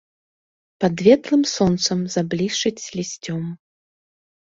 Пад 0.85 0.95
ветлым 1.07 1.43
сонцам 1.55 1.99
заблішчыць 2.15 2.83
лісцём. 3.01 3.43